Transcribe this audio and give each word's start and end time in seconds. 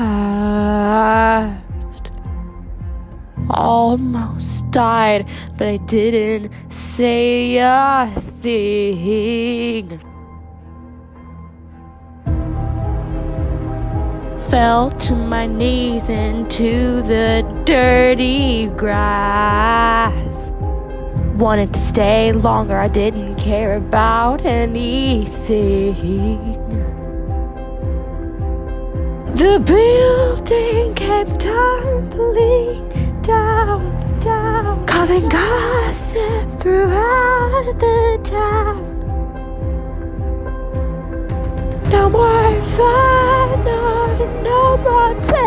Almost 3.49 4.71
died, 4.71 5.27
but 5.57 5.68
I 5.68 5.76
didn't 5.76 6.49
say 6.71 7.57
a 7.57 8.09
thing. 8.41 9.99
Fell 14.49 14.91
to 14.91 15.13
my 15.13 15.45
knees 15.45 16.07
into 16.07 17.02
the 17.02 17.43
dirty 17.66 18.68
grass 18.68 20.02
wanted 21.36 21.73
to 21.73 21.80
stay 21.80 22.32
longer. 22.32 22.78
I 22.80 22.88
didn't 22.88 23.36
care 23.36 23.76
about 23.78 24.46
anything. 24.46 25.34
The 29.34 29.60
building 29.60 30.94
came 30.94 31.38
tumbling 31.38 32.90
down, 33.22 34.20
down, 34.20 34.85
causing 34.85 35.27
gossip 35.27 36.60
throughout 36.60 37.74
the 37.79 38.20
town. 38.24 38.90
No 41.90 42.10
more 42.10 42.62
fun, 42.77 43.63
no, 43.66 44.41
no 44.44 44.77
more 44.77 45.16
playgrounds. 45.16 45.43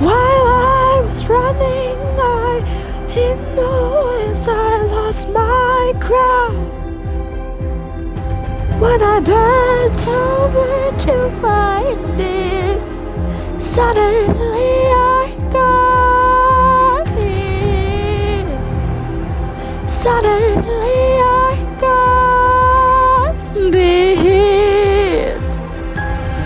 While 0.00 0.14
I 0.16 1.02
was 1.06 1.26
running, 1.26 1.98
I 2.18 2.64
in 3.14 3.38
the 3.54 3.70
woods 3.92 4.48
I 4.48 4.82
lost 4.86 5.28
my 5.28 5.92
crown. 6.00 6.54
When 8.80 9.02
I 9.02 9.20
bent 9.20 10.08
over 10.08 10.90
to 11.04 11.30
find 11.42 12.18
it, 12.18 12.80
suddenly 13.60 14.72
I 14.88 15.36
got 15.52 17.06
it. 17.18 18.46
Suddenly 19.86 21.20
I 21.44 21.54
got 21.78 23.34
bit 23.70 25.42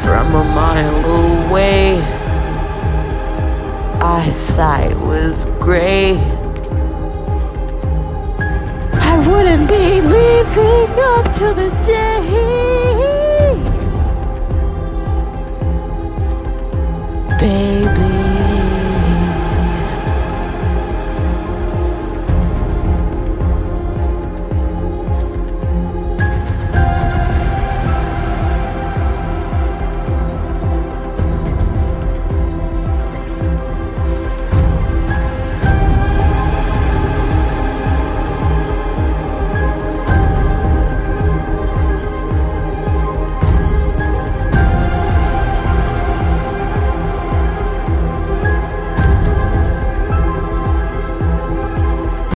from 0.03 0.35
a 0.35 0.43
mile 0.43 1.05
away. 1.47 2.24
Eyesight 4.15 4.97
was 5.01 5.45
gray. 5.59 6.17
I 9.11 9.15
wouldn't 9.29 9.69
be 9.69 10.01
leaving 10.01 11.01
up 11.01 11.35
till 11.35 11.53
this 11.53 11.75
day. 11.85 12.74